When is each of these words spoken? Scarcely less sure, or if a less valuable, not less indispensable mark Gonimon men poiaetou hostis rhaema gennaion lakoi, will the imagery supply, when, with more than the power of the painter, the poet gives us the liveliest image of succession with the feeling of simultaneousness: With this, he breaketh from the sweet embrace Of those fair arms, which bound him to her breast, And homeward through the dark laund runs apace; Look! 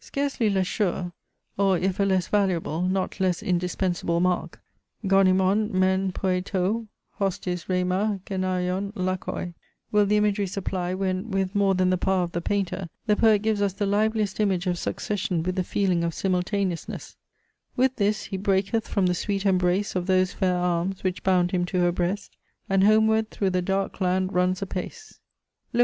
Scarcely 0.00 0.50
less 0.50 0.66
sure, 0.66 1.12
or 1.56 1.78
if 1.78 2.00
a 2.00 2.02
less 2.02 2.26
valuable, 2.26 2.82
not 2.82 3.20
less 3.20 3.40
indispensable 3.40 4.18
mark 4.18 4.60
Gonimon 5.04 5.70
men 5.70 6.10
poiaetou 6.10 6.88
hostis 7.20 7.66
rhaema 7.66 8.20
gennaion 8.24 8.92
lakoi, 8.94 9.54
will 9.92 10.06
the 10.06 10.16
imagery 10.16 10.48
supply, 10.48 10.92
when, 10.92 11.30
with 11.30 11.54
more 11.54 11.76
than 11.76 11.90
the 11.90 11.96
power 11.96 12.24
of 12.24 12.32
the 12.32 12.40
painter, 12.40 12.88
the 13.06 13.14
poet 13.14 13.42
gives 13.42 13.62
us 13.62 13.72
the 13.72 13.86
liveliest 13.86 14.40
image 14.40 14.66
of 14.66 14.76
succession 14.76 15.40
with 15.44 15.54
the 15.54 15.62
feeling 15.62 16.02
of 16.02 16.14
simultaneousness: 16.14 17.14
With 17.76 17.94
this, 17.94 18.24
he 18.24 18.36
breaketh 18.36 18.88
from 18.88 19.06
the 19.06 19.14
sweet 19.14 19.46
embrace 19.46 19.94
Of 19.94 20.08
those 20.08 20.32
fair 20.32 20.56
arms, 20.56 21.04
which 21.04 21.22
bound 21.22 21.52
him 21.52 21.64
to 21.66 21.78
her 21.78 21.92
breast, 21.92 22.36
And 22.68 22.82
homeward 22.82 23.30
through 23.30 23.50
the 23.50 23.62
dark 23.62 24.00
laund 24.00 24.32
runs 24.32 24.62
apace; 24.62 25.20
Look! 25.72 25.78